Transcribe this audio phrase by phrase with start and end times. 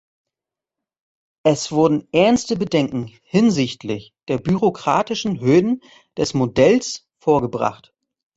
[1.45, 5.79] Es wurden ernste Bedenken hinsichtlich der bürokratischen Hürden
[6.17, 7.93] des Modells vorgebracht.